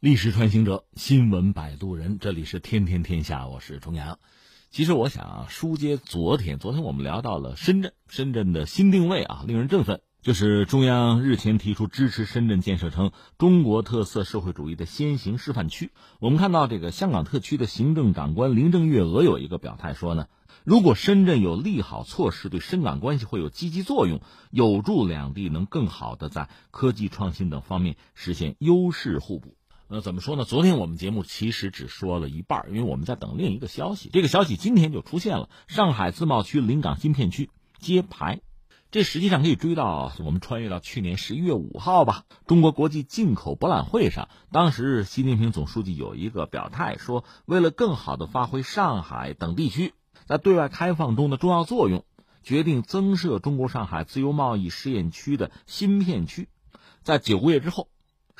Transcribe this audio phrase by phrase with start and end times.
[0.00, 4.18] 历史穿行者，新闻摆渡人，这里是天天天下，我是重阳。
[4.70, 10.00] 其实我想啊，书接昨天，昨天我们聊到了深圳，深圳的新定位啊，令人振奋。
[10.22, 15.90] 就是中央日前提出支持深圳建设成中国特色社会主义的先行示范区。
[16.18, 20.28] 我们看到这个香港特区的行政长官林郑月娥有一个表态说呢，
[20.64, 29.56] 如果深圳有利好措施，对深港关系会有积极作用，有助两地能更好的在科技创新等方面实现优势互补。
[29.92, 30.44] 那怎么说呢？
[30.44, 34.08] 昨天我们节目其实只说了一半，因为我们在等另一个消息。
[34.12, 38.40] 这个消息今天就出现了，上海自贸区临港新片区揭牌。
[38.92, 49.94] 这实际上可以追到我们穿越到去年十一月五号吧，中国国际进口博览会上，当时习近平总书记有一个表态，说为了更好的发挥上海等地区
[50.24, 52.04] 在对外开放中的重要作用，
[52.44, 56.48] 决定增设中国上海自由贸易试验区的新片区。
[57.02, 57.88] 在九个月之后，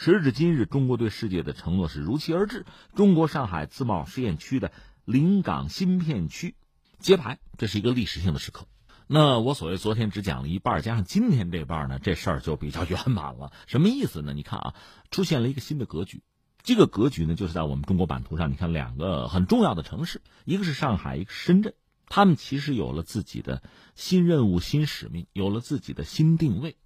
[0.03, 2.65] 时至今日，中国对世界的承诺是如期而至，
[2.95, 4.73] 中国上海自贸试验区的
[5.05, 6.55] 临港新片区
[6.99, 8.67] 揭牌，这是一个历史性的时刻。
[9.07, 13.53] 那我所谓昨天只讲了一半，加上今天这半呢，这事儿就比较圆满了。
[13.67, 14.33] 什么意思呢？
[14.33, 14.75] 你看啊，
[15.11, 16.23] 出现了一个新的格局。
[16.63, 21.75] 这个格局呢，就是在我们中国版图上，你看两个很重要的城市，一个是上海，一个是深圳，
[22.09, 23.63] 他们其实有了自己的
[23.95, 26.79] 新任务、新使命，有了自己的新定位。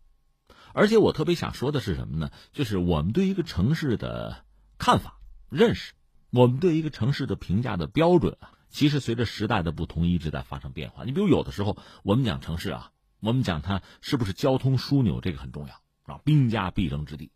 [0.74, 2.30] 而且我特别想说的是什么呢？
[2.52, 4.44] 就是我们对一个城市的
[4.76, 5.92] 看法、认识，
[6.30, 8.50] 我们对一个城市的评价的标准啊。
[8.70, 11.04] 其实随着时代的不同，一直在发生变化。
[11.04, 15.74] 你比如有的时候，我们讲城市啊，我们讲它是不是交通枢纽，这个很重要
[16.12, 17.30] 啊，兵家必争之地。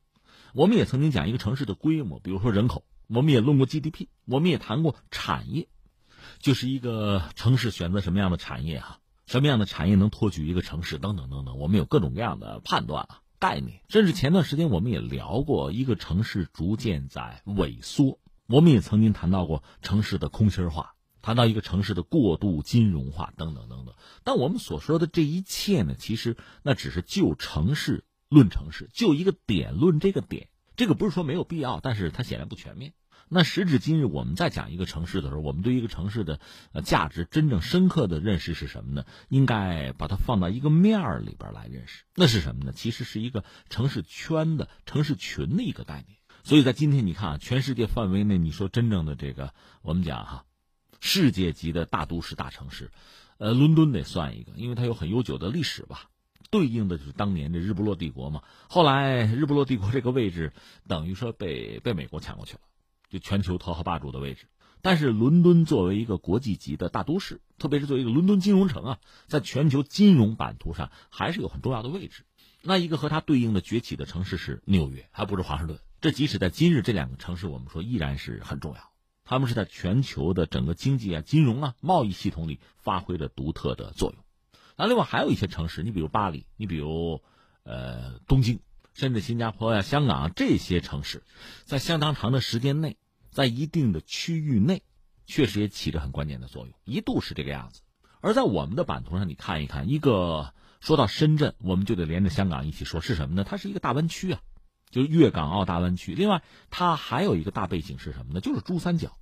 [0.52, 5.68] 我们也曾经讲一个城市的规模，比如说人口，我们也论过 GDP，我们也谈过产业，
[6.40, 13.80] 就是一个城市选择什么样的产业啊，什么样的产业能托举一个城市等等等等，我们有各种各样的判断啊概念。
[13.88, 20.94] 甚至前段时间我们也聊过一个城市逐渐在萎缩，我们也曾经谈到过城市的空心化。
[21.20, 30.48] 谈到一个城市的过度金融化等等等等，但我们所说的这一切呢，其实那只是就城市论城市，就一个点论这个点。
[30.76, 32.94] 这个不是说没有必要，但是它显然不全面。
[33.30, 36.40] 那时至今日，我们在讲一个城市的时候，我们对一个城市的
[36.72, 39.04] 呃价值真正深刻的认识是什么呢？
[39.28, 42.04] 应该把它放到一个面儿里边来认识。
[42.14, 42.72] 那是什么呢？
[42.72, 46.18] 其实是一个城市圈的城市群的一个概念。
[46.42, 49.52] 所以在今天，你看啊，全世界范围内，你说真正的这个，
[49.82, 50.44] 我们讲哈。
[51.00, 52.90] 世界级的大都市、大城市，
[53.36, 56.10] 呃，伦敦得算一个，因为它有很悠久的历史吧。
[56.50, 58.42] 对应的就是当年的日不落帝国嘛。
[58.68, 60.52] 后来日不落帝国这个位置，
[60.88, 62.60] 等于说被被美国抢过去了，
[63.08, 64.46] 就全球头号霸主的位置。
[64.80, 72.24] 但是伦敦作为一个国际级的大都市，特别是作为一个伦敦金融城啊，在全球金融版图上还是有很重要的位置。
[72.62, 75.80] 那一个和它对应的崛起的城市是纽约，还不是华盛顿。
[76.00, 78.92] 这即使在今日，这两个城市我们说依然是很重要。
[79.24, 84.24] 他们是在全球的整个经济啊、金融啊、贸易系统里发挥着独特的作用。
[84.76, 87.20] 那另外还有一些城市，你比如巴黎，你比如
[87.64, 88.60] 呃东京，
[88.98, 91.22] 甚至新加坡呀、香港啊这些城市，
[91.66, 92.96] 在相当长的时间内，
[93.30, 94.82] 在一定的区域内，
[95.24, 97.82] 确实也起着很关键的作用，一度是这个样子。
[98.20, 103.44] 而在我们的版图上，你看一看，一个说到深圳，我们就得连着香港一起说，是什么呢？
[103.44, 104.40] 它是一个大湾区啊。
[104.90, 108.40] 就是粤港澳大湾区，另外它还有一个大背景是什么呢？
[108.40, 109.16] 就是珠三角。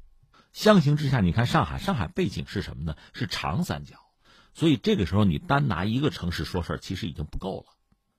[0.55, 2.97] 相形之下，你看上海，上海背景是什么呢？
[3.13, 3.97] 是长三角。
[4.55, 7.76] 所以这个时候你单拿一个城市说事儿，其实已经不够了。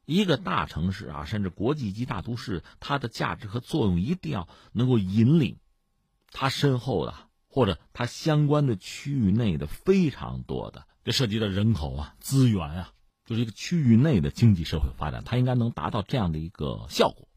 [0.07, 5.57] 一个大城市啊，甚至国际级大都市，它的价值和作用一定要能够引领
[6.31, 7.13] 它身后的
[7.49, 12.93] 或者它相关的区域内的非常多的，这涉及到人口啊、资源啊，
[13.25, 17.27] 就是一个区域内的经济社会发展，它应该能达到这样的一个效果。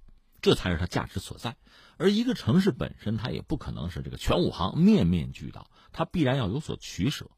[0.40, 1.56] 这才是它价值所在，
[1.98, 7.28] 而一个城市本身，它也不可能是这个全武行、面面俱到，它必然要有所取舍。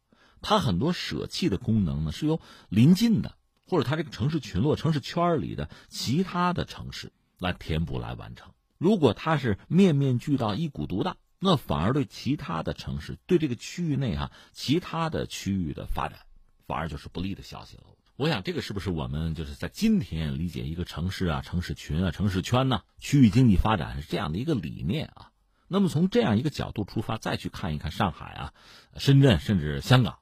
[0.43, 2.38] 它很多舍弃的功能呢，是由
[2.69, 3.34] 临近的
[3.72, 8.53] 或者它这个城市群落、城市圈里的其他的城市来填补、来完成。
[8.77, 16.19] 如果它是面面俱到、一股独大，那反而对其他的城市、对这个区域内哈其他的区域的发展，
[16.67, 17.85] 反而就是不利的消息了。
[18.17, 22.82] 我想，这个是不是我们就是在今天理解一个城市啊、城市群啊、城市圈呢？
[22.99, 25.31] 区域经济发展是这样的一个理念啊。
[25.67, 28.52] 那么从这样一个角度出发，再去看一看上海啊、
[28.99, 30.19] 深圳，甚至香港，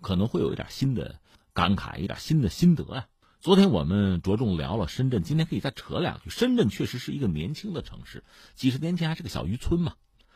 [0.00, 1.20] 可能会有一点新的
[1.54, 3.06] 感慨，一点新的心得啊。
[3.40, 6.28] 昨天我们着重聊了深圳，今天可以再扯两句。
[6.28, 8.24] 深圳确实是一个年轻的城市，
[8.54, 9.94] 几十年前还是个小渔村嘛。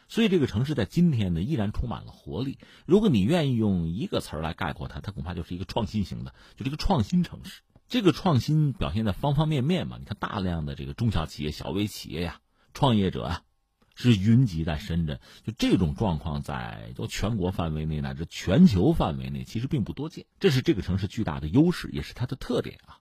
[0.08, 2.58] 所以这个城市在今天呢，依然充满了活力。
[2.86, 7.62] 如果你愿意用一个词儿来概括它，它恐怕就是一个创新型的，就是一个创新城市。
[7.88, 9.96] 这个创新表现在方方面面嘛。
[9.98, 12.40] 你看，大量的这个中小企业、小微企业呀，
[12.74, 13.42] 创业者啊，
[13.98, 15.18] 是云集在深圳。
[15.44, 20.24] 就这种状况，在都全国范围内乃至全球范围内，其实并不多见。
[20.38, 22.98] 这是这个城市巨大的优势，也是它的特点啊。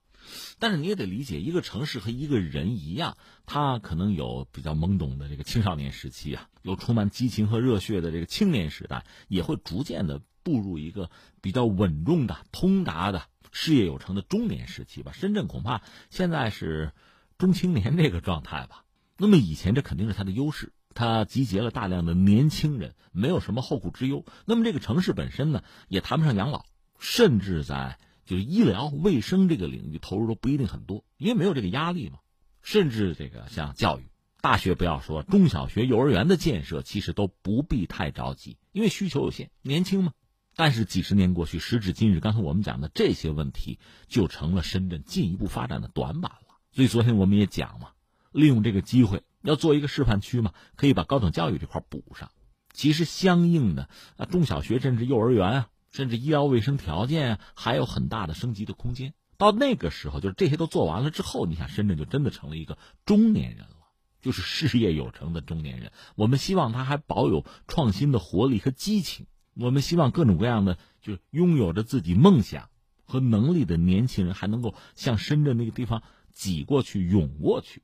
[0.58, 3.16] 但是你也得理解，一个城市和一个人一样，
[3.46, 11.12] 他可能有比较懵懂的这个青少年时期啊，有充满激情和热血的这个青年时代，也会逐渐的步入一个
[11.42, 15.12] 比较稳重的、通达的、事业有成的中年时期吧。
[15.14, 16.92] 深圳恐怕现在是
[17.38, 18.84] 中青年这个状态吧。
[19.18, 24.26] 那么以前这肯定是它的优势，它集结了大量的年轻人，没有什么后顾之忧。
[24.46, 26.66] 那么这个城市本身呢，也谈不上养老，
[27.00, 27.98] 甚至在。
[28.26, 32.20] 就是医疗卫生这个领域投入都不一定很多，因为没有这个压力嘛。
[32.62, 34.10] 甚至这个像教育，
[34.42, 40.12] 大学不要说，中小学、幼儿园的建设其实都不必太着急，因为需求有限，年轻嘛。
[40.58, 43.80] 但是几十年过去，时至今日，刚才我们讲的这些问题
[44.10, 46.58] 就成了深圳进一步发展的短板了。
[46.74, 47.92] 所以昨天我们也讲嘛，
[48.34, 52.30] 利用这个机会要做一个示范区嘛，可以把高等教育这块补上。
[52.74, 55.70] 其实相应的啊，中小学甚至幼儿园啊。
[55.90, 59.14] 甚至医疗卫生条件还有很大的升级的空间。
[59.38, 63.88] 到那个时候，就是这些都做完了之后，你想深圳就真的成了一个中年人了，
[64.22, 65.92] 就是事业有成的中年人。
[66.16, 69.26] 我们希望他还保有创新的活力和激情。
[69.56, 72.70] 我们希望各种各样的，就是拥有着自己梦想
[73.06, 77.82] 和能力的年轻人，还能够向深圳那个地方挤过去、涌过去。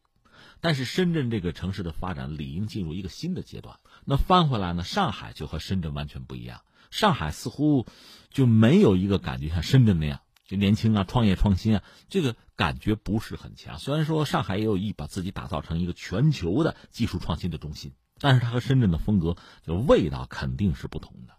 [0.62, 3.80] 但是深圳这个城市的发展理应进入一个新的阶段。
[4.06, 6.62] 那翻回来呢，上海就和深圳完全不一样。
[6.92, 7.88] 上海似乎
[8.30, 13.80] 就没有一个感觉像深圳那样，就年轻啊、创业创新啊，这个感觉不是很强。
[13.80, 21.34] 虽然说上海也有意把自己打造成一个全球的技术创新的中心，但是它和深圳的风格就味道肯定是不同的。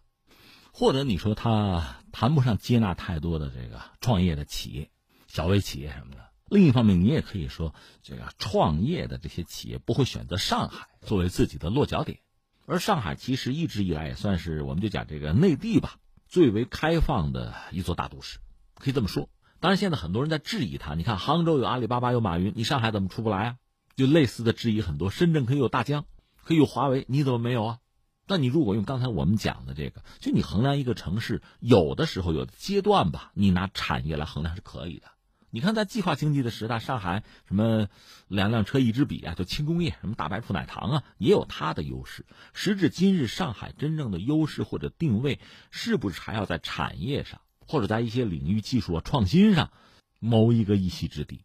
[0.73, 4.91] 或者你说它谈不上接纳太多的这个创业的企业、
[5.29, 6.25] 小微企业什么的。
[6.49, 12.21] 另一方面，你也可以说，这个创业的这些企业不会选择上海作为自己的落脚点。
[12.67, 15.97] 而上海其实一直以来也算是我们就讲这个内地吧
[16.29, 18.39] 最为开放的一座大都市，
[18.77, 19.29] 可以这么说。
[19.61, 20.95] 当然，现在很多人在质疑它。
[20.95, 23.57] 你看，杭州有阿里巴巴，有马云，你上海怎么出不来啊？
[23.97, 25.11] 就类似的质疑很多。
[25.11, 26.05] 深圳可以有大疆，
[26.43, 27.79] 可以有华为，你怎么没有啊？
[28.27, 35.07] 那你如果用刚才我们讲的这个，就你衡量一个城市，有的时候有的阶段吧，你拿产业来衡量是可以的。
[35.55, 37.87] 你看，在计划经济的时代，上海什么
[38.27, 42.27] 两辆车一支笔啊，就轻工业，什么大白兔奶糖啊，也有它的优势。
[42.55, 45.39] 时至今日，上海真正的优势或者定位，
[45.71, 49.71] 是不是还要在产业上，或者在一些领域技术啊创新上
[50.19, 51.45] 谋一个一席之地？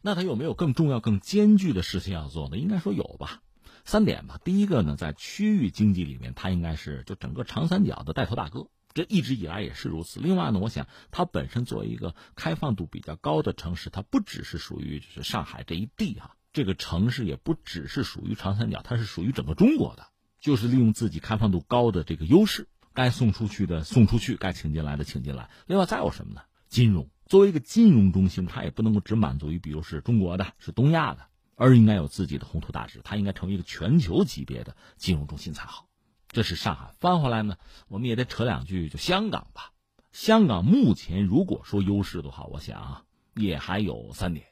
[0.00, 2.56] 那它有没有更重要、更艰巨的事情要做呢？
[2.56, 3.42] 应该说有吧。
[3.84, 4.40] 三点吧。
[4.42, 8.68] 第一个呢，在区域经济里面，它应该是就整个长三角的带头大哥。
[8.96, 10.20] 这一直以来也是如此。
[10.20, 20.06] 另外呢，我想它本身作为一个开放度比较高的城市，它不只是属于就是上海这一地哈，这个城市也不只是属于长三角，它是属于整个中国的。
[20.40, 25.50] 就是利用自己开放度高的这个优势，该送出去的送出去，该请进来的请进来。
[25.66, 26.42] 另外再有什么呢？
[26.68, 31.26] 金融作为一个金融中心，它也不能够只满足于比如是中国的、是东亚的，
[31.56, 35.88] 而应该有自己的宏图大志，它应该成为一个全球级别的金融中心才好。
[36.36, 37.56] 这是上海翻回来呢，
[37.88, 39.72] 我们也得扯两句，就香港吧。
[40.12, 43.04] 香港目前如果说优势的话，我想啊，
[43.34, 44.44] 也还有三点。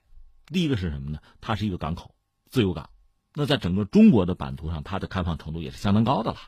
[0.46, 1.18] 第一个是什么呢？
[1.42, 2.14] 它是一个港口，
[2.48, 2.88] 自由港。
[3.34, 6.38] 那在整个中国的版图上，它的开放程度也是相当高的了。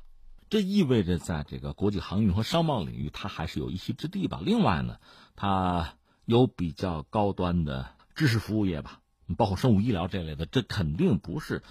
[0.49, 4.40] 这意味着在这个国际航运和商贸领域，它还是有一席之地吧。
[4.42, 4.96] 另外呢，
[5.34, 9.02] 它有比较高端的知识服务业吧，
[9.37, 11.62] 包括生物医疗这类的，这肯定不是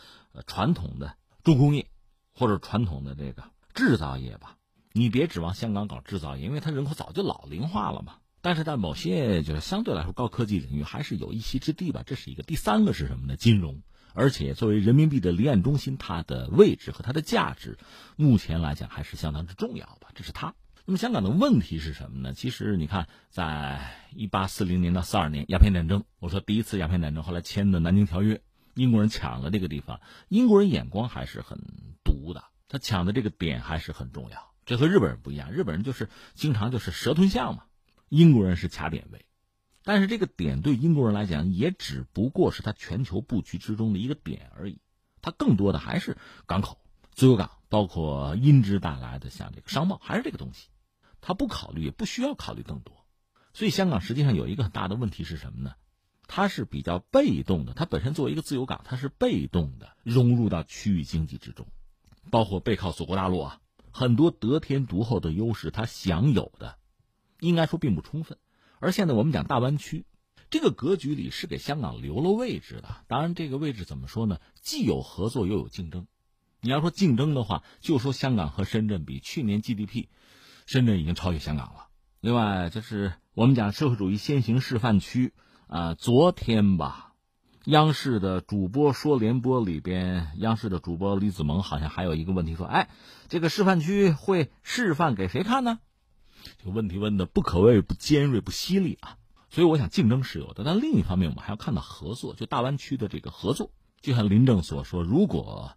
[0.45, 1.87] 传统的重工业
[2.35, 3.43] 或者传统的这个。
[3.75, 4.55] 制造业吧，
[4.93, 8.15] 你别指望香港搞制造业，因为它人口早就老龄化了嘛。
[8.41, 12.03] 但是在某些就是相对来说高科技领域，还是有一席之地吧。
[12.05, 12.43] 这是一个。
[12.43, 13.35] 第三个是什么呢？
[13.35, 13.81] 金融，
[14.13, 17.77] 而且作为人民币的离岸中心，它的位置和它的价值，
[18.15, 20.09] 目前来讲还是相当之重要吧。
[20.15, 20.53] 这是它。
[20.85, 22.33] 那么香港的问题是什么呢？
[22.33, 23.81] 其实你看，在
[24.13, 28.35] 一八四零年到四二年鸦片战争，我说第一次鸦片战争，后来签的《南京条约》，
[28.75, 31.59] 英国人抢了这个地方，英国人眼光还是很
[32.03, 32.43] 毒的。
[32.75, 35.49] 他抢的这个点还是很重要，这和日本人不一样。
[35.53, 37.63] 日本人就是经常就是蛇吞象嘛，
[38.09, 39.25] 英国人是卡点位，
[39.85, 44.81] 但是这个点对英国人来讲也只不过是他全球布局之中的一个点而已。
[45.21, 46.17] 他更多的还是
[46.47, 46.81] 港口、
[47.13, 50.67] 自由港，包括因之带来的像这个商贸，还是这个东西。
[51.21, 53.05] 他不考虑，也不需要考虑更多。
[53.53, 55.75] 所以香港实际上有一个很大的问题是什么呢？
[56.27, 61.65] 它是比较被动的，它本身作为一个自由港，它是被动的融入到区域经济之中。
[62.29, 63.59] 包括背靠祖国大陆啊，
[63.91, 66.77] 很多得天独厚的优势，它享有的，
[67.39, 68.37] 应该说并不充分。
[68.79, 70.05] 而现在我们讲大湾区，
[70.49, 73.03] 这个格局里是给香港留了位置的。
[73.07, 74.39] 当然，这个位置怎么说呢？
[74.61, 76.07] 既有合作又有竞争。
[76.61, 80.07] 你要说竞争的话，就说香港和深圳比，去年 GDP，
[80.65, 81.87] 深圳已经超越香港了。
[82.19, 85.33] 另外就是我们讲社会主义先行示范区
[85.67, 87.13] 啊，昨天吧，
[87.65, 92.89] 央视的主播说联播里边，央视的主播李子萌好像还有一个问题说，哎，
[93.27, 95.79] 这个示范区会示范给谁看呢？
[96.57, 99.17] 这个问题问的不可谓不尖锐不犀利啊。
[99.49, 105.75] 所以我想竞争是有的，但另一方面我们还要看到合作，就大湾区的这个合作，就像林正所说，如果。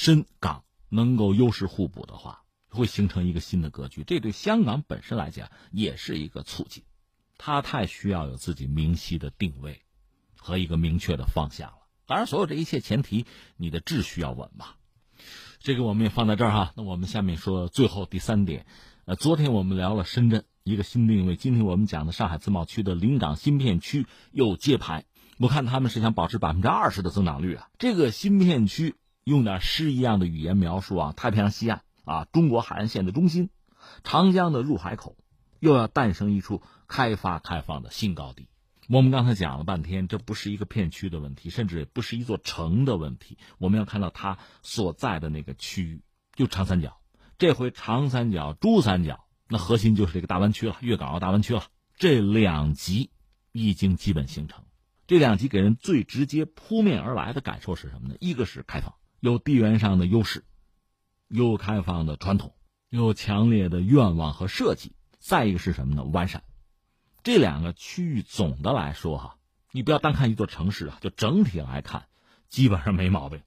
[0.00, 4.04] 深港能够优势互补的话，会形成一个新的格局。
[4.04, 6.84] 这对香港本身来讲也是一个促进。
[7.36, 9.82] 它太需要有自己明晰的定位
[10.38, 11.76] 和一个明确的方向了。
[12.06, 13.26] 当然，所有这一切前提，
[13.56, 14.66] 你的秩序要稳嘛。
[15.60, 16.72] 这个我们也放在这儿哈。
[16.76, 18.64] 那我们下面说最后第三点。
[19.04, 25.04] 呃，昨天我们聊了深圳一个新定位，今天我们讲的上海自贸区的临港新片区又揭牌。
[25.38, 27.68] 我看他们是想保持百分之二十的增长率啊。
[27.78, 28.94] 这个新片区。
[29.24, 33.50] 用点诗一样的语言描述啊，太平洋西岸啊，中国海岸线的中心，
[34.02, 35.18] 长江的入海口，
[35.60, 38.48] 又要诞生一处开发开放的新高地。
[38.90, 43.36] 我们刚才讲了半天，这不是一个片区的问题，甚至也不是一座城的问题。
[43.58, 46.02] 我们要看到它所在的那个区域，
[46.34, 46.98] 就长三角。
[47.36, 51.64] 这回长三角、珠三角，那核心就是这个大湾区了，粤港澳大湾区了。
[51.98, 53.10] 这两极
[53.52, 54.64] 已经基本形成。
[55.06, 58.16] 这两极给人最直接扑面而来的感受是什么呢？
[58.20, 58.94] 一个是开放。
[59.20, 60.44] 有地缘上的优势，
[61.28, 62.54] 有开放的传统，
[62.88, 64.92] 有强烈的愿望和设计。
[65.18, 66.04] 再一个是什么呢？
[66.04, 66.42] 完善。
[67.28, 69.36] 这两个区域总的来说，哈，
[69.70, 72.06] 你不要单看一座城市啊，就整体来看，
[72.48, 73.42] 基本上没毛病，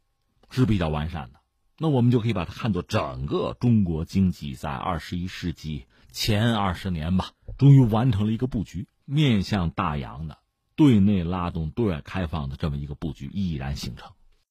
[0.52, 1.40] 是比较完善的。
[1.80, 10.38] 那我们就可以把它看作整个中国经济在二十一世纪前二十年吧，终于完成了一个布局，面向大洋的、
[10.76, 14.12] 对内拉动、对外开放的这么一个布局，已然形成。